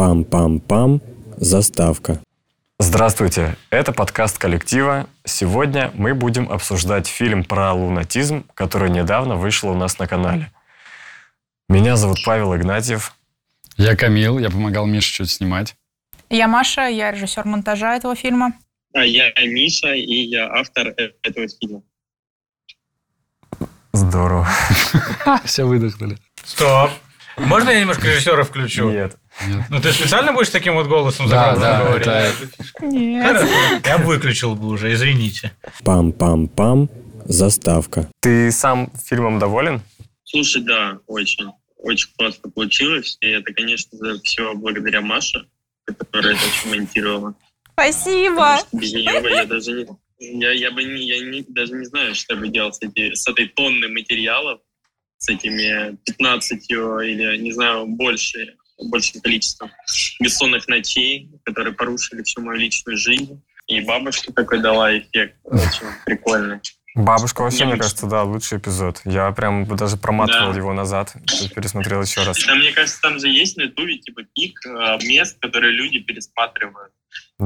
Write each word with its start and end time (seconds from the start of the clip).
Пам-пам-пам. 0.00 1.02
Заставка. 1.36 2.22
Здравствуйте, 2.78 3.58
это 3.68 3.92
подкаст 3.92 4.38
коллектива. 4.38 5.06
Сегодня 5.26 5.90
мы 5.92 6.14
будем 6.14 6.50
обсуждать 6.50 7.06
фильм 7.06 7.44
про 7.44 7.74
лунатизм, 7.74 8.46
который 8.54 8.88
недавно 8.88 9.36
вышел 9.36 9.68
у 9.68 9.74
нас 9.74 9.98
на 9.98 10.06
канале. 10.06 10.50
Меня 11.68 11.96
зовут 11.96 12.16
Павел 12.24 12.56
Игнатьев. 12.56 13.14
Я 13.76 13.94
Камил, 13.94 14.38
я 14.38 14.48
помогал 14.48 14.86
Мише 14.86 15.12
чуть 15.12 15.30
снимать. 15.30 15.76
Я 16.30 16.48
Маша, 16.48 16.86
я 16.86 17.10
режиссер 17.10 17.44
монтажа 17.44 17.94
этого 17.94 18.16
фильма. 18.16 18.54
А 18.94 19.04
я 19.04 19.30
Миша, 19.44 19.92
и 19.92 20.14
я 20.14 20.50
автор 20.50 20.94
этого 20.96 21.46
фильма. 21.60 21.82
Здорово. 23.92 24.48
Все 25.44 25.64
выдохнули. 25.64 26.16
Стоп. 26.42 26.90
Можно 27.36 27.68
я 27.68 27.80
немножко 27.80 28.06
режиссера 28.06 28.44
включу? 28.44 28.88
Нет. 28.88 29.19
Ну 29.68 29.80
ты 29.80 29.92
специально 29.92 30.32
будешь 30.32 30.50
таким 30.50 30.74
вот 30.74 30.86
голосом 30.86 31.28
за 31.28 31.34
Да, 31.34 31.56
да, 31.56 31.84
говорить? 31.84 32.06
это 32.06 32.84
Нет. 32.84 33.26
Хорошо. 33.26 33.52
Я 33.84 33.98
выключил 33.98 34.54
бы 34.54 34.68
уже, 34.68 34.92
извините. 34.92 35.52
Пам-пам-пам. 35.82 36.88
Заставка. 37.24 38.10
Ты 38.20 38.50
сам 38.50 38.90
фильмом 39.04 39.38
доволен? 39.38 39.82
Слушай, 40.24 40.62
да, 40.62 40.98
очень. 41.06 41.50
Очень 41.76 42.10
классно 42.16 42.50
получилось. 42.50 43.16
И 43.20 43.28
это, 43.28 43.52
конечно 43.54 43.98
все 44.22 44.54
благодаря 44.54 45.00
Маше, 45.00 45.46
которая 45.84 46.34
это 46.34 46.42
очень 46.44 46.76
монтировала. 46.78 47.34
Спасибо. 47.72 48.58
Без 48.72 48.92
нее 48.92 49.20
бы 49.20 49.30
я 49.30 49.44
даже 49.44 49.72
не... 49.72 49.86
Я, 50.18 50.52
я 50.52 50.70
бы 50.70 50.84
не, 50.84 51.06
я 51.06 51.24
не, 51.24 51.42
даже 51.48 51.72
не 51.72 51.86
знаю, 51.86 52.14
что 52.14 52.34
я 52.34 52.40
бы 52.40 52.48
делал 52.48 52.72
с, 52.72 52.82
эти, 52.82 53.14
с 53.14 53.26
этой 53.26 53.48
тонной 53.48 53.88
материалов, 53.88 54.60
с 55.16 55.30
этими 55.30 55.96
15 56.04 56.70
или, 56.70 57.38
не 57.38 57.52
знаю, 57.52 57.86
больше, 57.86 58.56
большим 58.88 59.20
количеством 59.20 59.70
бессонных 60.20 60.66
ночей, 60.68 61.30
которые 61.44 61.74
порушили 61.74 62.22
всю 62.22 62.40
мою 62.42 62.58
личную 62.58 62.96
жизнь. 62.96 63.42
И 63.66 63.80
бабушка 63.82 64.32
такой 64.32 64.60
дала 64.60 64.96
эффект 64.98 65.36
очень 65.44 65.86
прикольный. 66.04 66.60
Бабушка 66.96 67.42
вообще, 67.42 67.66
мне 67.66 67.76
кажется, 67.76 68.06
да, 68.06 68.24
лучший 68.24 68.58
эпизод. 68.58 69.00
Я 69.04 69.30
прям 69.30 69.64
даже 69.76 69.96
проматывал 69.96 70.50
Да. 70.52 70.58
его 70.58 70.72
назад, 70.72 71.12
пересмотрел 71.54 72.02
еще 72.02 72.24
раз. 72.24 72.36
Да, 72.44 72.56
мне 72.56 72.72
кажется, 72.72 73.00
там 73.00 73.20
же 73.20 73.28
есть 73.28 73.56
на 73.56 73.62
ютубе 73.62 73.98
типа 73.98 74.22
пик 74.34 74.58
э, 74.66 74.98
мест, 75.06 75.38
которые 75.40 75.72
люди 75.72 76.00
пересматривают. 76.00 76.92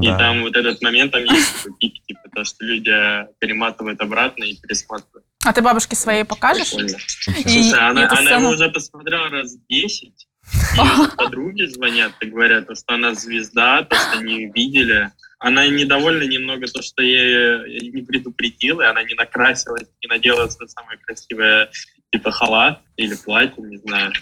И 0.01 0.07
Да. 0.07 0.17
там 0.17 0.41
вот 0.41 0.55
этот 0.57 0.81
момент, 0.81 1.11
там 1.11 1.23
есть 1.25 1.57
такой 1.57 1.73
пик, 1.79 1.93
типа 2.07 2.21
то, 2.33 2.43
что 2.43 2.65
люди 2.65 2.89
э, 2.89 3.27
перематывают 3.39 4.01
обратно 4.01 4.43
и 4.45 4.55
пересматривают. 4.59 5.25
А 5.45 5.53
ты 5.53 5.61
бабушке 5.61 5.95
своей 5.95 6.23
покажешь? 6.23 6.71
Прикольно. 6.71 6.87
И- 6.87 7.43
Слушай, 7.43 7.69
и 7.69 7.73
она, 7.73 8.07
она 8.07 8.15
сцену? 8.15 8.39
его 8.39 8.49
уже 8.49 8.69
посмотрела 8.71 9.29
раз 9.29 9.55
10. 9.69 10.24
И 10.73 11.15
подруги 11.17 11.65
звонят 11.65 12.13
и 12.21 12.25
говорят, 12.25 12.67
то, 12.67 12.75
что 12.75 12.93
она 12.93 13.13
звезда, 13.13 13.83
то, 13.83 13.95
что 13.95 14.19
они 14.19 14.47
видели. 14.47 15.11
Она 15.39 15.67
недовольна 15.67 16.23
немного 16.23 16.65
то, 16.67 16.81
что 16.81 17.03
я 17.03 17.65
ее 17.65 17.91
не 17.91 18.01
предупредил, 18.01 18.81
и 18.81 18.85
она 18.85 19.03
не 19.03 19.13
накрасилась, 19.15 19.87
не 20.01 20.07
надела 20.07 20.47
свое 20.47 20.69
самое 20.69 20.97
красивое 20.99 21.69
типа 22.11 22.31
халат 22.31 22.81
или 22.95 23.15
платье, 23.15 23.63
не 23.63 23.77
знаю. 23.77 24.13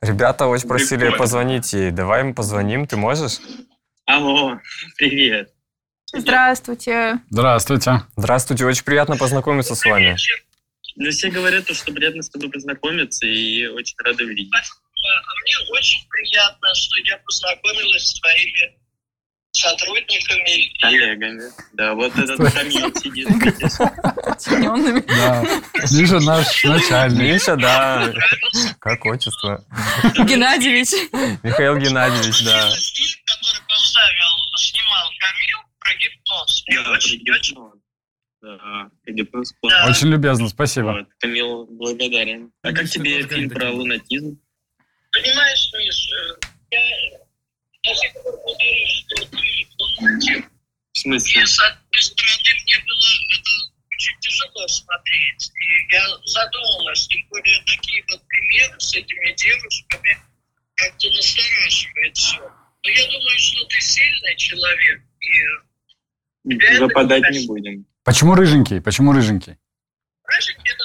Ребята 0.00 0.46
очень 0.46 0.68
просили 0.68 1.00
Прикольно. 1.00 1.18
позвонить 1.18 1.72
ей. 1.72 1.90
Давай 1.90 2.22
им 2.22 2.34
позвоним, 2.34 2.86
ты 2.86 2.96
можешь? 2.96 3.38
Алло, 4.06 4.58
привет. 4.96 5.52
Здравствуйте. 6.12 7.20
Здравствуйте. 7.30 8.02
Здравствуйте, 8.16 8.66
очень 8.66 8.84
приятно 8.84 9.16
познакомиться 9.16 9.74
с 9.74 9.84
вами. 9.84 10.16
Ну, 10.96 11.10
все 11.10 11.30
говорят, 11.30 11.66
то, 11.66 11.74
что 11.74 11.92
приятно 11.92 12.22
с 12.22 12.28
тобой 12.28 12.50
познакомиться 12.50 13.26
и 13.26 13.66
очень 13.66 13.96
рады 14.04 14.24
видеть. 14.24 14.50
А 15.04 15.34
мне 15.42 15.70
очень 15.70 16.00
приятно, 16.08 16.74
что 16.74 16.98
я 17.04 17.18
познакомилась 17.18 18.04
с 18.04 18.20
твоими 18.20 18.78
сотрудниками. 19.52 20.72
Коллегами. 20.80 21.42
Да, 21.74 21.94
вот 21.94 22.16
этот 22.16 22.38
Камил 22.52 22.94
сидит. 22.94 23.26
Подчиненными. 24.24 25.00
Да. 25.06 25.44
Миша 25.92 26.20
наш 26.20 26.64
начальник. 26.64 27.20
Миша, 27.20 27.56
да. 27.56 28.12
Как 28.80 29.04
отчество? 29.04 29.64
Геннадьевич. 30.26 30.88
Михаил 31.42 31.76
Геннадьевич, 31.76 32.44
да. 32.44 32.70
Фильм, 32.70 33.18
который 33.26 33.60
поставил, 33.68 34.32
снимал 34.56 35.10
Камил 35.20 35.58
про 35.78 35.94
гипноз. 35.94 36.64
Да, 36.68 36.90
очень. 36.92 37.62
Да, 38.40 38.90
гипноз. 39.06 39.54
Очень 39.62 40.08
любезно, 40.08 40.48
спасибо. 40.48 40.92
Вот, 40.92 41.08
Камил 41.18 41.66
благодарен. 41.66 42.52
А 42.62 42.72
как 42.72 42.88
тебе 42.88 43.26
фильм 43.26 43.50
про 43.50 43.70
лунатизм? 43.70 44.38
Понимаешь, 45.12 45.70
Миш, 45.74 46.08
э, 46.10 46.36
я 46.70 47.18
до 47.84 47.94
сих 47.94 48.12
пор 48.14 48.34
не 48.58 48.74
верю, 48.74 48.86
что 48.88 49.24
ты. 49.26 50.48
В 50.92 50.98
смысле? 50.98 51.42
И, 51.42 51.46
с 51.46 51.60
одной 51.60 52.02
стороны, 52.02 52.50
мне 52.64 52.78
было 52.86 53.08
это 53.36 53.50
очень 53.90 54.18
тяжело 54.20 54.68
смотреть. 54.68 55.50
И 55.54 55.94
я 55.94 56.04
задумалась, 56.24 57.06
тем 57.08 57.26
более 57.28 57.62
такие 57.64 58.04
вот 58.10 58.22
примеры 58.28 58.80
с 58.80 58.94
этими 58.94 59.34
девушками, 59.34 60.18
как-то 60.74 61.10
настораживает 61.10 62.16
все. 62.16 62.40
Но 62.40 62.90
я 62.90 63.04
думаю, 63.06 63.38
что 63.38 63.64
ты 63.66 63.80
сильный 63.80 64.36
человек. 64.36 65.02
И 65.20 66.78
Западать 66.78 67.30
не 67.30 67.46
будем. 67.46 67.86
Почему 68.04 68.34
рыженький? 68.34 68.80
Почему 68.80 69.12
рыженький? 69.12 69.56
рыжик 70.24 70.58
это 70.58 70.84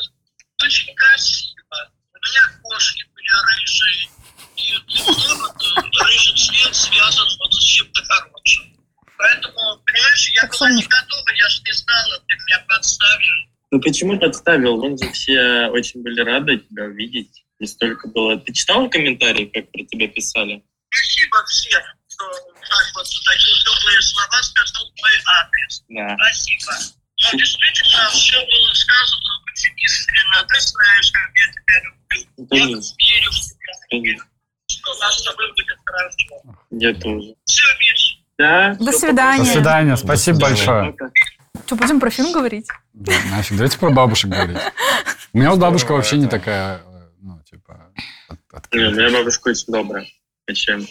очень 0.64 0.94
красиво. 0.96 1.92
У 2.14 2.18
меня 2.18 2.42
кошки 2.62 3.04
были 3.14 3.28
рыжие. 3.60 4.10
И 4.56 4.72
для 4.88 5.02
меня 5.02 5.36
вот 5.36 5.56
э, 5.56 6.04
рыжий 6.04 6.36
цвет 6.36 6.76
связан 6.76 7.28
вот 7.40 7.54
с 7.54 7.64
чем-то 7.64 8.04
хорошим. 8.04 8.78
Поэтому, 9.18 9.82
понимаешь, 9.86 10.27
я 10.38 10.48
Как 10.48 10.52
была 10.60 10.70
не 10.72 10.84
готова, 10.84 11.30
я 11.36 11.50
же 11.50 11.62
не 11.64 11.72
знала, 11.74 12.20
ты 12.28 12.36
меня 12.36 12.66
подставишь. 12.68 13.48
Ну 13.72 13.82
почему 13.82 14.20
подставил? 14.20 14.78
Вон 14.78 14.98
же 14.98 15.12
все 15.12 15.68
очень 15.68 16.02
были 16.04 16.22
рады 16.22 16.58
тебя 16.60 16.84
увидеть. 16.86 17.44
И 17.60 17.66
столько 17.66 18.08
было. 18.10 18.38
Ты 18.40 18.54
читал 18.54 18.88
комментарии, 18.90 19.46
как 19.46 19.72
про 19.72 19.84
тебя 19.84 20.08
писали? 20.08 20.64
Спасибо 20.94 21.44
всем, 21.46 21.82
кто 22.08 22.26
так 22.70 22.88
вот 22.96 23.08
такие 23.26 23.56
теплые 23.66 24.02
слова 24.02 24.44
сказал 24.44 24.86
в 24.86 25.02
мой 25.02 25.18
адрес. 25.42 25.84
Да. 25.90 26.16
Спасибо. 26.16 26.74
Ну, 27.20 27.40
действительно, 27.40 28.10
все 28.10 28.38
было 28.38 28.74
сказано 28.74 29.42
очень 29.52 29.74
искренне. 29.84 30.48
Ты 30.48 30.60
знаешь, 30.62 31.12
как 31.12 31.32
я 31.36 31.52
тебя 31.52 31.78
люблю. 31.84 32.30
Ну, 32.38 32.58
Я 32.58 32.66
верю 32.66 33.32
в 33.32 33.42
тебя. 33.42 33.74
конечно. 33.90 34.26
Что 34.70 34.92
у 34.92 35.00
нас 35.00 35.18
с 35.20 35.24
тобой 35.24 35.48
будет 35.50 35.78
хорошо. 35.84 36.58
Я 36.72 36.94
тоже. 36.94 37.34
Все, 37.46 37.64
Миш. 37.80 38.20
Да. 38.38 38.76
До 38.80 38.92
свидания. 38.92 39.44
До 39.44 39.50
свидания, 39.52 39.98
спасибо 39.98 40.40
До 40.40 40.46
свидания. 40.56 40.92
большое. 40.96 41.12
Что, 41.66 41.76
будем 41.76 42.00
про 42.00 42.10
фильм 42.10 42.32
говорить? 42.32 42.68
Да, 42.94 43.14
нафиг, 43.32 43.58
давайте 43.58 43.78
про 43.80 43.90
бабушек 43.90 44.30
говорить. 44.32 44.58
У 45.34 45.38
меня 45.40 45.50
вот 45.52 45.60
бабушка 45.60 45.92
вообще 45.94 46.18
не 46.18 46.28
такая, 46.28 46.82
ну, 47.22 47.40
типа, 47.50 47.92
от- 48.30 48.40
Не, 48.52 48.58
открытая. 48.84 48.92
моя 48.96 49.12
бабушка 49.20 49.48
очень 49.50 49.66
добрая. 49.74 50.06
Зачем? 50.48 50.86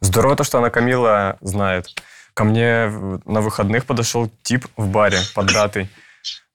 Здорово 0.00 0.36
то, 0.36 0.44
что 0.44 0.58
она 0.58 0.70
Камила 0.70 1.36
знает. 1.40 1.88
Ко 2.34 2.44
мне 2.44 2.86
на 3.24 3.40
выходных 3.40 3.84
подошел 3.86 4.30
тип 4.42 4.66
в 4.76 4.88
баре 4.88 5.18
под 5.34 5.46
датой. 5.52 5.88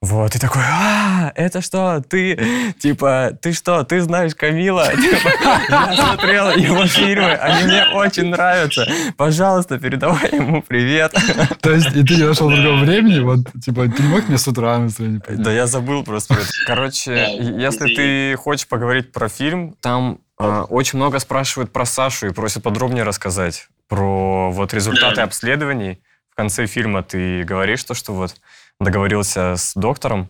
Вот, 0.01 0.35
и 0.35 0.39
такой, 0.39 0.63
а, 0.65 1.31
это 1.35 1.61
что, 1.61 2.01
ты, 2.01 2.73
типа, 2.79 3.37
ты 3.39 3.53
что, 3.53 3.83
ты 3.83 4.01
знаешь 4.01 4.33
Камила? 4.33 4.89
Типа, 4.95 5.29
Я 5.69 5.93
смотрел 5.95 6.49
его 6.49 6.87
фильмы, 6.87 7.33
они 7.33 7.65
мне 7.65 7.85
очень 7.93 8.29
нравятся. 8.29 8.87
Пожалуйста, 9.15 9.77
передавай 9.77 10.31
ему 10.31 10.63
привет. 10.63 11.13
То 11.61 11.71
есть, 11.71 11.95
и 11.95 12.03
ты 12.03 12.15
не 12.15 12.23
нашел 12.23 12.49
другого 12.49 12.77
времени? 12.77 13.19
Вот, 13.19 13.41
типа, 13.63 13.87
ты 13.89 14.01
не 14.01 14.09
мог 14.09 14.27
мне 14.27 14.39
с 14.39 14.47
утра 14.47 14.79
настроение? 14.79 15.21
Да 15.29 15.51
я 15.51 15.67
забыл 15.67 16.03
просто. 16.03 16.35
Короче, 16.65 17.37
если 17.39 17.93
ты 17.93 18.35
хочешь 18.37 18.67
поговорить 18.67 19.11
про 19.11 19.29
фильм, 19.29 19.75
там 19.81 20.17
э, 20.39 20.61
очень 20.69 20.97
много 20.97 21.19
спрашивают 21.19 21.71
про 21.71 21.85
Сашу 21.85 22.25
и 22.25 22.33
просят 22.33 22.63
подробнее 22.63 23.03
рассказать 23.03 23.67
про 23.87 24.49
вот 24.49 24.73
результаты 24.73 25.21
обследований. 25.21 26.01
В 26.31 26.35
конце 26.35 26.65
фильма 26.65 27.03
ты 27.03 27.43
говоришь 27.43 27.83
то, 27.83 27.93
что 27.93 28.13
вот 28.13 28.35
договорился 28.83 29.55
с 29.55 29.73
доктором, 29.75 30.29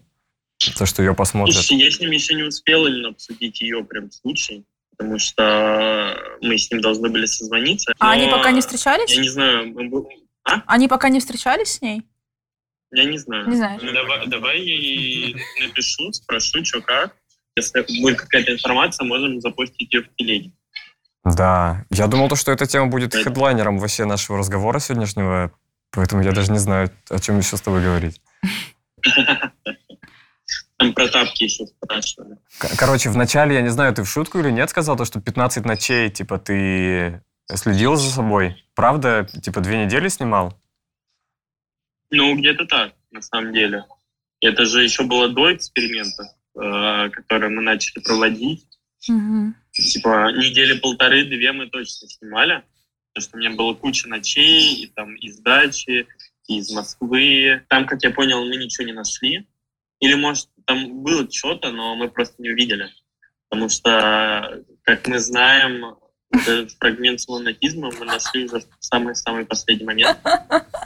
то, 0.77 0.85
что 0.85 1.01
ее 1.01 1.15
посмотрят. 1.15 1.55
Я 1.55 1.89
с 1.91 1.99
ним 1.99 2.11
еще 2.11 2.35
не 2.35 2.43
успел 2.43 2.85
именно 2.85 3.09
обсудить 3.09 3.61
ее 3.61 3.83
прям 3.83 4.11
случай, 4.11 4.65
потому 4.95 5.17
что 5.17 6.15
мы 6.41 6.57
с 6.57 6.69
ним 6.69 6.81
должны 6.81 7.09
были 7.09 7.25
созвониться. 7.25 7.93
А 7.99 8.11
они 8.11 8.27
пока 8.29 8.51
не 8.51 8.61
встречались? 8.61 9.11
Я 9.15 9.21
не 9.21 9.29
знаю, 9.29 9.73
бу- 9.73 10.07
Они 10.67 10.87
пока 10.87 11.09
не 11.09 11.19
встречались 11.19 11.73
с 11.73 11.81
ней? 11.81 12.03
я 12.93 13.05
не 13.05 13.17
знаю. 13.17 13.47
Не 13.47 13.55
знаешь. 13.55 13.81
Ну, 13.81 13.93
давай, 13.93 14.27
давай 14.27 14.59
я 14.59 14.75
ей 14.75 15.35
напишу, 15.61 16.11
спрошу, 16.11 16.63
что 16.65 16.81
как. 16.81 17.15
Если 17.55 17.85
будет 18.01 18.19
какая-то 18.19 18.51
информация, 18.53 19.05
можем 19.05 19.39
запустить 19.41 19.93
ее 19.93 20.03
в 20.03 20.15
телеге. 20.15 20.51
Да, 21.23 21.85
я 21.89 22.07
думал, 22.07 22.27
то, 22.29 22.35
что 22.35 22.51
эта 22.51 22.65
тема 22.65 22.87
будет 22.87 23.13
хедлайнером 23.15 23.77
вообще 23.77 24.05
нашего 24.05 24.37
разговора 24.39 24.79
сегодняшнего, 24.79 25.51
поэтому 25.91 26.21
я 26.23 26.31
даже 26.31 26.51
не 26.51 26.59
знаю, 26.59 26.91
о 27.09 27.19
чем 27.19 27.37
еще 27.39 27.57
с 27.57 27.61
тобой 27.61 27.81
говорить. 27.83 28.20
Там 30.77 30.93
про 30.93 31.07
тапки 31.07 31.43
еще 31.43 31.65
спрашивали. 31.67 32.37
Короче, 32.77 33.09
вначале, 33.09 33.55
я 33.55 33.61
не 33.61 33.69
знаю, 33.69 33.93
ты 33.93 34.03
в 34.03 34.09
шутку 34.09 34.39
или 34.39 34.49
нет 34.49 34.69
сказал, 34.69 34.97
то, 34.97 35.05
что 35.05 35.21
15 35.21 35.63
ночей, 35.63 36.09
типа, 36.09 36.39
ты 36.39 37.21
следил 37.55 37.95
за 37.95 38.09
собой. 38.09 38.55
Правда, 38.73 39.27
типа 39.41 39.61
две 39.61 39.85
недели 39.85 40.07
снимал? 40.07 40.59
Ну, 42.09 42.35
где-то 42.35 42.65
так, 42.65 42.93
на 43.11 43.21
самом 43.21 43.53
деле. 43.53 43.85
Это 44.41 44.65
же 44.65 44.83
еще 44.83 45.03
было 45.03 45.29
до 45.29 45.53
эксперимента, 45.53 46.35
э, 46.55 47.09
который 47.11 47.49
мы 47.49 47.61
начали 47.61 48.01
проводить. 48.01 48.65
Мгм. 49.07 49.55
Типа 49.71 50.31
недели 50.31 50.79
полторы-две 50.79 51.51
мы 51.51 51.67
точно 51.67 52.07
снимали. 52.07 52.63
Потому 53.13 53.23
что 53.23 53.37
у 53.37 53.39
меня 53.39 53.51
было 53.51 53.73
куча 53.73 54.07
ночей, 54.07 54.83
и 54.83 54.87
там 54.87 55.15
и 55.15 55.29
из 56.47 56.71
Москвы. 56.71 57.65
Там, 57.69 57.85
как 57.85 58.03
я 58.03 58.11
понял, 58.11 58.43
мы 58.45 58.55
ничего 58.55 58.85
не 58.85 58.93
нашли. 58.93 59.47
Или, 59.99 60.15
может, 60.15 60.49
там 60.65 61.03
было 61.03 61.29
что-то, 61.31 61.71
но 61.71 61.95
мы 61.95 62.09
просто 62.09 62.41
не 62.41 62.49
увидели. 62.49 62.89
Потому 63.49 63.69
что, 63.69 64.63
как 64.83 65.07
мы 65.07 65.19
знаем, 65.19 65.97
этот 66.31 66.71
фрагмент 66.79 67.19
с 67.19 67.27
лунатизмом 67.27 67.91
мы 67.99 68.05
нашли 68.05 68.45
уже 68.45 68.59
в 68.59 68.65
самый-самый 68.79 69.45
последний 69.45 69.85
момент. 69.85 70.17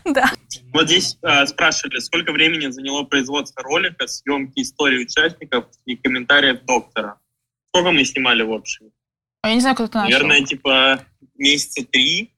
Да. 0.07 0.31
Вот 0.71 0.85
здесь 0.85 1.17
э, 1.23 1.47
спрашивали, 1.47 1.97
сколько 1.97 2.31
времени 2.31 2.69
заняло 2.69 3.05
производство 3.05 3.63
ролика, 3.63 4.05
съемки 4.05 4.61
истории 4.61 5.03
участников 5.03 5.65
и 5.85 5.95
комментариев 5.95 6.61
доктора. 6.61 7.19
Сколько 7.69 7.89
мы 7.89 8.05
снимали 8.05 8.43
в 8.43 8.53
общем? 8.53 8.91
А 9.41 9.49
я 9.49 9.55
не 9.55 9.61
знаю, 9.61 9.75
кто 9.75 9.85
это 9.85 9.97
начал. 9.97 10.11
Наверное, 10.11 10.45
типа 10.45 11.03
месяца 11.33 11.83
три. 11.85 12.34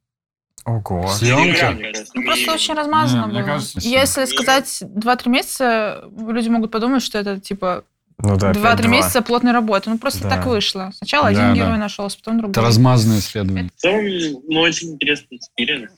Ого. 0.67 1.07
Съемки? 1.07 2.03
Ну, 2.13 2.23
просто 2.23 2.39
минимум. 2.41 2.55
очень 2.55 2.73
размазано 2.73 3.21
Не, 3.21 3.27
мне 3.27 3.39
было. 3.39 3.47
кажется, 3.53 3.79
Если 3.79 4.19
нет. 4.19 4.29
сказать 4.29 4.83
2-3 4.83 5.29
месяца, 5.29 6.03
люди 6.17 6.49
могут 6.49 6.71
подумать, 6.71 7.01
что 7.01 7.17
это 7.17 7.39
типа 7.39 7.85
Ну 8.17 8.35
да, 8.35 8.51
2-3 8.51 8.59
опять 8.73 8.81
два. 8.81 8.89
месяца 8.91 9.21
плотной 9.21 9.53
работы. 9.53 9.89
Ну, 9.89 9.97
просто 9.97 10.23
Да. 10.23 10.29
так 10.31 10.45
вышло. 10.45 10.91
Сначала 10.93 11.25
Да, 11.25 11.29
один 11.29 11.43
да. 11.49 11.53
герой 11.53 11.77
нашелся, 11.77 12.17
потом 12.17 12.37
другой. 12.39 12.51
Это 12.51 12.61
размазанное 12.61 13.19
исследование. 13.19 13.69
В 13.75 13.79
целом, 13.79 14.41
ну, 14.49 14.59
очень 14.59 14.93
интересный 14.95 15.37
experience. 15.37 15.91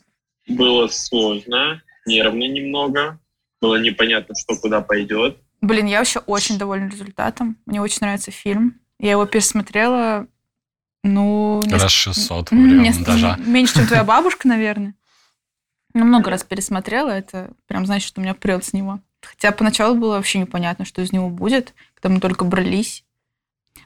Было 0.48 0.88
сложно, 0.88 1.82
нервно 2.06 2.44
немного. 2.44 3.20
Было 3.62 3.76
непонятно, 3.82 4.36
что 4.36 4.56
куда 4.62 4.82
пойдет. 4.82 5.38
Блин, 5.62 5.88
я 5.88 5.98
вообще 5.98 6.20
очень 6.20 6.58
довольна 6.60 6.90
результатом. 6.90 7.58
Мне 7.66 7.82
очень 7.82 7.98
нравится 8.02 8.30
фильм. 8.32 8.80
Я 9.00 9.12
его 9.12 9.26
пересмотрела, 9.26 10.28
ну... 11.04 11.62
неск- 11.66 11.82
Раз 11.84 11.92
600 11.92 12.52
во 12.52 12.58
время 12.58 12.90
неск- 12.90 12.96
монтажа. 12.98 13.38
Меньше, 13.46 13.74
чем 13.76 13.88
твоя 13.88 14.04
бабушка, 14.04 14.48
наверное. 14.48 14.96
Ну, 15.94 16.06
много 16.06 16.30
раз 16.30 16.44
пересмотрела. 16.44 17.10
Это 17.10 17.52
прям 17.68 17.86
значит, 17.86 18.08
что 18.08 18.22
меня 18.22 18.34
прет 18.34 18.64
с 18.64 18.74
него. 18.74 19.00
Хотя 19.22 19.52
поначалу 19.52 19.96
было 19.96 20.16
вообще 20.16 20.40
непонятно, 20.40 20.86
что 20.86 21.02
из 21.02 21.12
него 21.12 21.30
будет, 21.30 21.74
когда 21.96 22.14
мы 22.14 22.20
только 22.22 22.46
брались. 22.46 23.04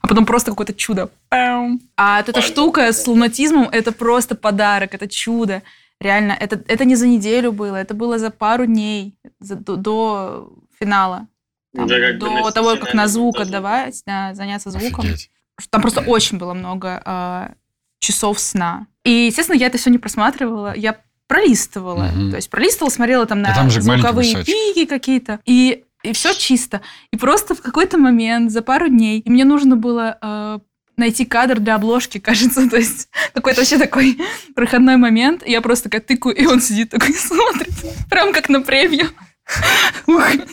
А 0.01 0.07
потом 0.07 0.25
просто 0.25 0.51
какое-то 0.51 0.73
чудо. 0.73 1.09
Пам. 1.29 1.79
А 1.95 2.17
вот 2.17 2.29
эта 2.29 2.41
штука 2.41 2.91
с 2.91 3.07
лунатизмом, 3.07 3.69
это 3.71 3.91
просто 3.91 4.35
подарок, 4.35 4.93
это 4.93 5.07
чудо. 5.07 5.63
Реально, 5.99 6.33
это, 6.37 6.61
это 6.67 6.83
не 6.83 6.95
за 6.95 7.07
неделю 7.07 7.51
было, 7.53 7.77
это 7.77 7.93
было 7.93 8.19
за 8.19 8.29
пару 8.31 8.65
дней 8.65 9.15
за- 9.39 9.55
до, 9.55 9.77
до 9.77 10.53
финала. 10.77 11.27
Там, 11.73 11.87
бы 11.87 12.13
до 12.19 12.51
того, 12.51 12.75
как 12.75 12.93
на 12.93 13.07
звук 13.07 13.39
отдавать, 13.39 14.01
да, 14.05 14.33
заняться 14.35 14.69
звуком. 14.71 15.05
Офигеть. 15.05 15.31
Там 15.69 15.81
просто 15.81 16.01
очень 16.01 16.37
было 16.37 16.53
много 16.53 17.01
а, 17.05 17.51
часов 17.99 18.39
сна. 18.39 18.87
И, 19.03 19.11
естественно, 19.27 19.57
я 19.57 19.67
это 19.67 19.77
все 19.77 19.89
не 19.89 19.97
просматривала, 19.97 20.73
я 20.75 20.97
пролистывала. 21.27 22.05
Мгм. 22.05 22.31
То 22.31 22.35
есть 22.37 22.49
пролистывала, 22.49 22.89
смотрела 22.89 23.25
там 23.25 23.41
на 23.41 23.53
там 23.55 23.69
же 23.69 23.81
звуковые 23.81 24.43
пики 24.43 24.85
какие-то. 24.85 25.39
И, 25.45 25.83
и 26.03 26.13
все 26.13 26.33
чисто. 26.33 26.81
И 27.11 27.17
просто 27.17 27.55
в 27.55 27.61
какой-то 27.61 27.97
момент, 27.97 28.51
за 28.51 28.61
пару 28.61 28.87
дней, 28.89 29.19
и 29.19 29.29
мне 29.29 29.45
нужно 29.45 29.75
было 29.75 30.17
а, 30.21 30.59
найти 30.97 31.25
кадр 31.25 31.59
для 31.59 31.75
обложки, 31.75 32.19
кажется. 32.19 32.69
То 32.69 32.77
есть 32.77 33.09
какой-то 33.33 33.61
вообще 33.61 33.77
такой 33.77 34.19
проходной 34.55 34.97
момент. 34.97 35.43
И 35.45 35.51
я 35.51 35.61
просто 35.61 35.85
такая 35.85 36.01
тыкаю, 36.01 36.35
и 36.35 36.45
он 36.45 36.61
сидит 36.61 36.89
такой 36.89 37.13
смотрит. 37.15 37.73
Прям 38.09 38.33
как 38.33 38.49
на 38.49 38.61
премию. 38.61 39.09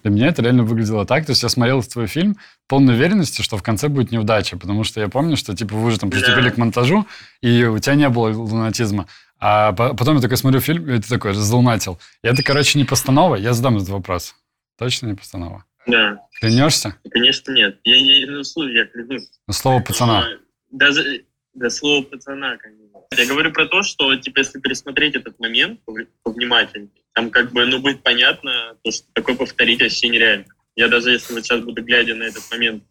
Для 0.02 0.10
меня 0.10 0.28
это 0.28 0.42
реально 0.42 0.62
выглядело 0.64 1.06
так. 1.06 1.26
То 1.26 1.30
есть 1.32 1.42
я 1.42 1.48
смотрел 1.48 1.82
твой 1.82 2.06
фильм 2.06 2.36
полной 2.68 2.94
уверенности, 2.94 3.42
что 3.42 3.56
в 3.56 3.62
конце 3.62 3.88
будет 3.88 4.10
неудача. 4.10 4.56
Потому 4.56 4.84
что 4.84 5.00
я 5.00 5.08
помню, 5.08 5.36
что 5.36 5.54
типа 5.54 5.74
вы 5.74 5.88
уже 5.88 5.98
там 5.98 6.10
приступили 6.10 6.48
Да. 6.48 6.50
к 6.50 6.56
монтажу, 6.58 7.06
и 7.40 7.64
у 7.64 7.78
тебя 7.78 7.94
не 7.94 8.08
было 8.08 8.28
лунатизма. 8.32 9.06
А 9.38 9.72
по- 9.72 9.94
потом 9.94 10.16
я 10.16 10.22
такой 10.22 10.36
смотрю 10.36 10.60
фильм, 10.60 10.88
и 10.90 10.98
ты 11.00 11.08
такой 11.08 11.32
залунатил. 11.34 11.98
И 12.22 12.26
это, 12.28 12.42
короче, 12.42 12.78
не 12.78 12.84
постанова. 12.84 13.36
Я 13.36 13.52
задам 13.54 13.76
этот 13.76 13.88
вопрос. 13.88 14.34
Точно 14.78 15.06
не 15.06 15.14
постанова. 15.14 15.64
Да, 15.86 16.18
Клянешься? 16.40 16.94
конечно, 17.10 17.52
нет. 17.52 17.78
Я, 17.84 17.96
я, 17.96 18.26
ну, 18.30 18.44
слушай, 18.44 18.74
я 18.76 18.86
клянусь. 18.86 19.28
Ну, 19.46 19.52
слово 19.54 19.80
пацана. 19.80 20.26
Даже 20.70 21.24
до 21.54 21.70
слова 21.70 22.02
пацана, 22.04 22.56
конечно. 22.58 23.00
Я 23.16 23.26
говорю 23.26 23.50
про 23.52 23.66
то, 23.66 23.82
что, 23.82 24.14
типа, 24.16 24.40
если 24.40 24.60
пересмотреть 24.60 25.14
этот 25.16 25.40
момент 25.40 25.80
повнимательнее, 26.22 26.90
там 27.14 27.30
как 27.30 27.52
бы, 27.52 27.66
ну, 27.66 27.80
будет 27.80 28.02
понятно, 28.02 28.76
то, 28.82 28.90
что 28.90 29.04
такое 29.12 29.34
повторить 29.36 29.80
вообще 29.82 30.08
нереально. 30.08 30.46
Я 30.76 30.88
даже 30.88 31.10
если 31.10 31.34
вот 31.34 31.44
сейчас 31.44 31.60
буду, 31.60 31.82
глядя 31.82 32.14
на 32.14 32.24
этот 32.24 32.42
момент, 32.50 32.84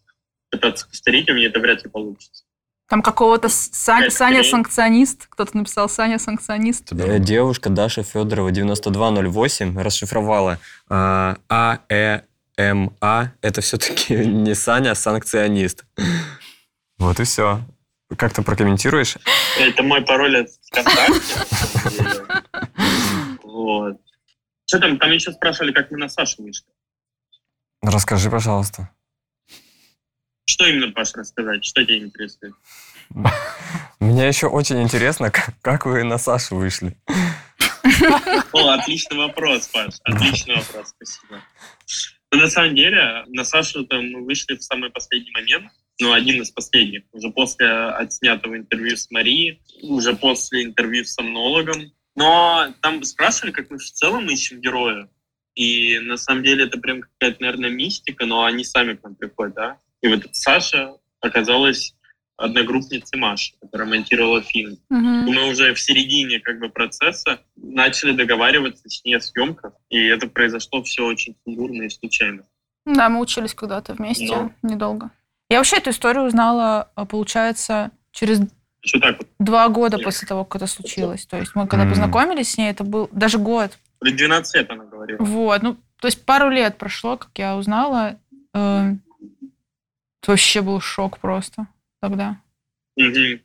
пытаться 0.51 0.87
повторить, 0.87 1.29
у 1.29 1.33
меня 1.33 1.47
это 1.47 1.59
вряд 1.59 1.83
ли 1.83 1.89
получится. 1.89 2.43
Там 2.89 3.01
какого-то 3.03 3.49
с- 3.49 3.69
Саня, 3.71 4.09
санкционист. 4.43 5.27
Кто-то 5.29 5.55
написал 5.55 5.87
Саня 5.89 6.17
санкционист. 6.17 6.91
Э, 6.91 7.19
Девушка 7.19 7.69
Даша 7.69 8.01
Федорова 8.03 8.51
9208 8.51 9.79
расшифровала 9.79 10.57
а, 10.89 11.37
А, 11.49 11.79
Э, 11.89 12.21
М, 12.57 12.91
А. 12.99 13.27
Это 13.41 13.61
все-таки 13.61 14.15
не 14.25 14.55
Саня, 14.55 14.91
а 14.91 14.95
санкционист. 14.95 15.85
Вот 16.97 17.19
и 17.19 17.23
все. 17.25 17.61
Как 18.17 18.33
ты 18.33 18.41
прокомментируешь? 18.41 19.17
Это 19.59 19.83
мой 19.83 20.01
пароль 20.01 20.37
от 20.41 20.49
ВКонтакте. 20.49 21.35
Вот. 23.43 23.97
Что 24.69 24.77
там, 24.77 24.99
там 24.99 25.11
еще 25.11 25.31
спрашивали, 25.31 25.71
как 25.71 25.89
мы 25.89 25.97
на 25.97 26.09
Сашу 26.09 26.43
вышли. 26.43 26.67
Расскажи, 27.81 28.29
пожалуйста. 28.29 28.91
Что 30.45 30.67
именно, 30.67 30.91
Паш, 30.91 31.11
рассказать? 31.15 31.65
Что 31.65 31.83
тебя 31.83 31.97
интересует? 31.97 32.53
Мне 33.99 34.27
еще 34.27 34.45
очень 34.45 34.79
интересно, 34.83 35.31
как, 35.63 35.87
вы 35.87 36.03
на 36.03 36.19
Сашу 36.19 36.57
вышли. 36.57 36.95
О, 38.53 38.69
отличный 38.69 39.17
вопрос, 39.17 39.65
Паш. 39.69 39.95
Отличный 40.03 40.57
вопрос, 40.57 40.89
спасибо. 40.89 41.41
Ну, 42.31 42.39
на 42.39 42.47
самом 42.47 42.75
деле, 42.75 43.23
на 43.25 43.43
Сашу 43.45 43.87
там 43.87 44.07
мы 44.11 44.23
вышли 44.23 44.55
в 44.55 44.61
самый 44.61 44.91
последний 44.91 45.31
момент, 45.31 45.71
ну, 45.99 46.13
один 46.13 46.43
из 46.43 46.51
последних, 46.51 47.05
уже 47.11 47.31
после 47.31 47.67
отснятого 47.67 48.55
интервью 48.55 48.97
с 48.97 49.09
Марией, 49.09 49.63
уже 49.81 50.15
после 50.15 50.65
интервью 50.65 51.05
с 51.05 51.13
сомнологом. 51.13 51.91
Но 52.19 52.73
там 52.81 53.01
спрашивали, 53.03 53.51
как 53.51 53.69
мы 53.69 53.77
в 53.77 53.91
целом 53.91 54.29
ищем 54.29 54.59
героя. 54.59 55.07
И 55.55 55.99
на 55.99 56.17
самом 56.17 56.43
деле 56.43 56.65
это 56.65 56.77
прям 56.77 57.01
какая-то, 57.01 57.41
наверное, 57.41 57.69
мистика, 57.69 58.25
но 58.25 58.43
они 58.43 58.65
сами 58.65 58.95
к 58.95 59.03
нам 59.03 59.15
приходят, 59.15 59.55
да. 59.55 59.77
И 60.01 60.09
вот 60.09 60.27
Саша 60.33 60.97
оказалась 61.21 61.95
одногруппницей 62.35 63.17
Маши, 63.17 63.53
которая 63.61 63.87
монтировала 63.87 64.41
фильм. 64.41 64.79
Мгм. 64.89 65.31
Мы 65.31 65.49
уже 65.49 65.73
в 65.73 65.79
середине 65.79 66.41
как 66.41 66.59
бы 66.59 66.67
процесса 66.69 67.39
начали 67.55 68.11
договариваться 68.11 68.89
с 68.89 69.03
ней 69.05 69.15
о 69.15 69.21
съемках, 69.21 69.73
и 69.89 69.97
это 70.07 70.27
произошло 70.27 70.83
все 70.83 71.05
очень 71.05 71.37
сумбурно 71.45 71.83
и 71.83 71.89
случайно. 71.89 72.43
Да, 72.85 73.07
мы 73.07 73.21
учились 73.21 73.53
когда-то 73.53 73.93
вместе, 73.93 74.25
Ну. 74.27 74.53
недолго. 74.61 75.11
Я 75.49 75.57
вообще 75.57 75.77
эту 75.77 75.91
историю 75.91 76.23
узнала, 76.25 76.91
а, 76.95 77.05
получается, 77.05 77.91
через 78.11 78.41
Что 78.81 78.99
так 78.99 79.17
вот? 79.17 79.27
два 79.39 79.67
года 79.69 79.97
Нет. 79.97 80.05
после 80.05 80.27
того, 80.27 80.45
как 80.45 80.61
это 80.61 80.67
случилось. 80.67 81.25
То 81.25 81.37
есть 81.37 81.53
мы 81.55 81.67
когда 81.67 81.83
М. 81.83 81.89
познакомились 81.89 82.51
с 82.51 82.57
ней, 82.57 82.71
это 82.71 82.83
был 82.83 83.09
даже 83.11 83.37
год. 83.37 83.77
При 83.99 84.11
12 84.11 84.55
лет 84.55 84.69
она 84.71 84.85
говорила. 84.85 85.17
Вот, 85.23 85.61
ну, 85.61 85.77
то 85.99 86.07
есть 86.07 86.23
пару 86.25 86.49
лет 86.49 86.77
прошло, 86.77 87.17
как 87.17 87.29
я 87.35 87.57
узнала. 87.57 88.17
Э, 88.53 88.93
это 90.21 90.31
вообще 90.31 90.61
был 90.61 90.79
шок 90.79 91.19
просто 91.19 91.67
тогда. 92.01 92.37
Мгм. 92.95 93.41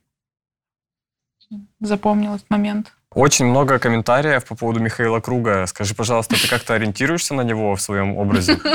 Запомнил 1.81 2.35
этот 2.37 2.49
момент. 2.51 2.93
Очень 3.11 3.47
много 3.47 3.79
комментариев 3.79 4.45
по 4.45 4.57
поводу 4.57 4.81
Михаила 4.81 5.21
Круга. 5.21 5.67
Скажи, 5.67 5.95
пожалуйста, 5.95 6.41
ты 6.41 6.49
как-то 6.49 6.75
ориентируешься 6.75 7.35
на 7.35 7.43
него 7.43 7.75
в 7.77 7.81
своем 7.81 8.17
образе? 8.17 8.59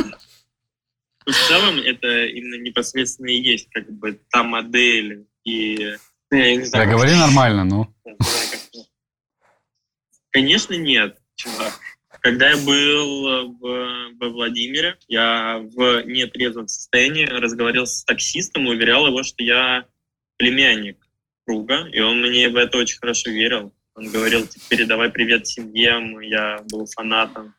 Ну, 1.25 1.33
В 1.33 1.47
целом 1.47 1.75
это 1.77 2.25
именно 2.25 2.59
непосредственно 2.63 3.27
и 3.27 3.39
есть 3.39 3.69
как 3.71 3.87
бы 3.91 4.19
та 4.31 4.41
модель 4.41 5.27
и... 5.43 5.95
Я 6.31 6.55
не 6.55 6.59
Да, 6.59 6.65
знаю, 6.65 6.89
говори 6.89 7.15
нормально, 7.15 7.63
ну. 7.63 7.87
Конечно, 10.31 10.75
нет, 10.75 11.17
чувак. 11.35 11.73
Когда 12.21 12.49
я 12.51 12.57
был 12.57 13.53
в, 13.53 14.17
во 14.19 14.29
Владимире, 14.29 14.97
я 15.07 15.57
в 15.59 16.03
нетрезвом 16.03 16.67
состоянии 16.67 17.25
разговаривал 17.25 17.87
с 17.87 18.03
таксистом 18.03 18.67
и 18.67 18.69
уверял 18.71 19.07
его, 19.07 19.23
что 19.23 19.41
я 19.43 19.85
племянник 20.37 20.97
круга, 21.45 21.87
и 21.87 21.99
он 21.99 22.21
мне 22.21 22.49
в 22.49 22.57
это 22.57 22.77
очень 22.77 22.99
хорошо 22.99 23.31
верил. 23.31 23.73
Он 23.95 24.09
говорил, 24.09 24.45
типа, 24.45 24.65
передавай 24.69 25.09
привет 25.09 25.47
семье, 25.47 25.99
я 26.29 26.61
был 26.69 26.85
фанатом. 26.85 27.55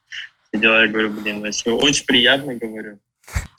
Все 0.48 0.60
дела, 0.60 0.82
я 0.82 0.88
говорю, 0.88 1.10
блин, 1.10 1.40
вообще 1.40 1.70
очень 1.70 2.04
приятно, 2.04 2.54
говорю. 2.54 3.00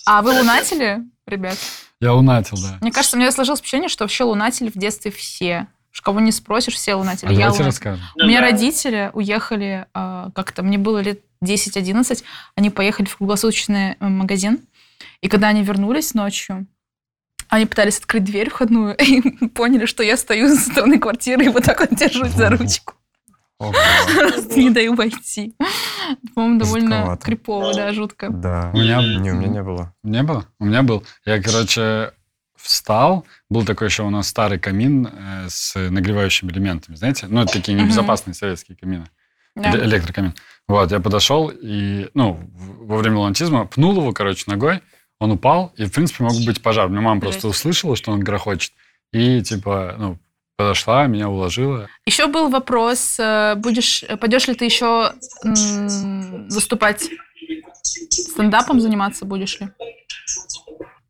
А 0.05 0.21
вы 0.21 0.31
лунатели, 0.31 0.99
ребят? 1.25 1.57
Я 2.01 2.13
лунатил, 2.13 2.57
да. 2.61 2.77
Мне 2.81 2.91
кажется, 2.91 3.15
у 3.15 3.19
меня 3.19 3.31
сложилось 3.31 3.59
впечатление, 3.59 3.89
что 3.89 4.03
вообще 4.03 4.23
лунатели 4.23 4.69
в 4.69 4.73
детстве 4.77 5.11
все. 5.11 5.67
Уж 5.93 6.01
кого 6.01 6.19
не 6.19 6.31
спросишь, 6.31 6.73
все 6.73 6.95
лунатели. 6.95 7.29
А 7.29 7.31
Я 7.31 7.45
давайте 7.45 7.63
расскажем. 7.63 8.03
У 8.15 8.25
меня 8.25 8.39
Ну 8.39 8.45
да. 8.45 8.51
родители 8.51 9.11
уехали 9.13 9.85
а, 9.93 10.31
как-то, 10.33 10.63
мне 10.63 10.77
было 10.77 10.99
лет 10.99 11.21
10-11, 11.43 12.23
они 12.55 12.69
поехали 12.69 13.07
в 13.07 13.17
круглосуточный 13.17 13.97
э, 13.99 14.07
магазин, 14.07 14.59
и 15.21 15.27
когда 15.27 15.49
они 15.49 15.63
вернулись 15.63 16.13
ночью, 16.13 16.65
они 17.49 17.65
пытались 17.65 17.97
открыть 17.99 18.23
дверь 18.23 18.49
входную 18.49 18.95
и 18.99 19.47
поняли, 19.49 19.85
что 19.85 20.01
я 20.03 20.17
стою 20.17 20.47
со 20.47 20.71
стороны 20.71 20.97
квартиры 20.97 21.45
и 21.45 21.49
вот 21.49 21.63
так 21.63 21.81
вот 21.81 21.93
держусь 21.93 22.31
за 22.31 22.49
ручку. 22.49 22.93
Просто 23.69 24.59
не 24.59 24.69
даю 24.69 24.95
войти. 24.95 25.55
По-моему, 26.35 26.59
довольно 26.59 27.17
крипово, 27.21 27.73
да, 27.73 27.93
жутко. 27.93 28.29
Да. 28.29 28.71
У 28.73 28.77
меня- 28.77 29.01
Не, 29.01 29.31
у 29.31 29.35
меня 29.35 29.47
не 29.47 29.63
было. 29.63 29.93
Не 30.03 30.23
было? 30.23 30.45
У 30.59 30.65
меня 30.65 30.81
был. 30.83 31.03
Я, 31.25 31.41
короче, 31.41 32.11
встал. 32.55 33.25
Был 33.49 33.65
такой 33.65 33.87
еще 33.87 34.03
у 34.03 34.09
нас 34.09 34.27
старый 34.27 34.59
камин 34.59 35.07
э, 35.11 35.45
с 35.49 35.75
нагревающими 35.89 36.51
элементами, 36.51 36.95
знаете? 36.95 37.27
Ну, 37.29 37.41
это 37.41 37.53
такие 37.53 37.77
небезопасные 37.79 38.33
советские 38.33 38.77
камины. 38.77 39.05
Да. 39.55 39.71
Электрокамин. 39.75 40.33
Вот, 40.67 40.91
я 40.91 40.99
подошел 40.99 41.49
и, 41.49 42.07
ну, 42.13 42.39
во 42.53 42.97
время 42.97 43.17
лунатизма 43.17 43.65
пнул 43.65 43.95
его, 43.97 44.11
короче, 44.13 44.43
ногой. 44.47 44.81
Он 45.19 45.31
упал, 45.31 45.73
и, 45.77 45.85
в 45.85 45.91
принципе, 45.91 46.23
мог 46.23 46.33
быть 46.45 46.61
пожар. 46.63 46.87
Мне 46.89 46.99
мама 47.01 47.19
просто 47.21 47.47
услышала, 47.47 47.95
что 47.95 48.11
он 48.11 48.21
грохочет. 48.21 48.71
И, 49.11 49.41
типа, 49.41 49.95
ну, 49.99 50.17
подошла, 50.57 51.07
меня 51.07 51.29
уложила. 51.29 51.87
Еще 52.05 52.27
был 52.27 52.49
вопрос, 52.49 53.17
э, 53.19 53.55
будешь, 53.55 54.03
пойдешь 54.19 54.47
ли 54.47 54.53
ты 54.55 54.65
еще 54.65 55.13
м, 55.43 56.47
выступать 56.49 57.09
стендапом 57.83 58.79
заниматься 58.79 59.25
будешь 59.25 59.59
ли? 59.59 59.69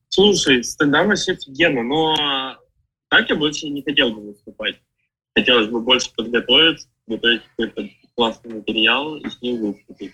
Слушай, 0.10 0.64
стендап 0.64 1.08
вообще 1.08 1.34
офигенно, 1.34 1.84
но 1.84 2.58
так 3.10 3.30
я 3.30 3.36
больше 3.36 3.68
не 3.70 3.82
хотел 3.84 4.12
бы 4.12 4.28
выступать. 4.30 4.76
Хотелось 5.36 5.68
бы 5.68 5.80
больше 5.82 6.10
подготовиться, 6.16 6.88
готовить 7.08 7.42
какой-то 7.50 7.90
классный 8.16 8.54
материал 8.56 9.16
и 9.16 9.30
с 9.30 9.42
ним 9.42 9.62
выступить. 9.62 10.14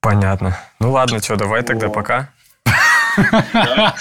Понятно. 0.00 0.56
Ну 0.78 0.92
ладно, 0.92 1.20
что, 1.22 1.36
давай 1.36 1.62
тогда 1.62 1.86
Вот. 1.88 1.94
пока. 1.94 2.32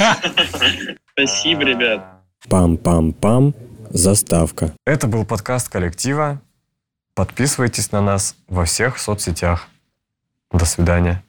Спасибо, 1.14 1.62
ребят. 1.64 2.06
Пам-пам-пам. 2.50 3.54
Заставка. 3.96 4.76
Это 4.86 5.08
был 5.08 5.24
подкаст 5.24 5.70
коллектива. 5.70 6.42
Подписывайтесь 7.14 7.94
на 7.94 8.02
нас 8.02 8.36
во 8.50 8.66
всех 8.66 9.00
соцсетях. 9.00 9.70
До 10.52 10.66
свидания. 10.66 11.24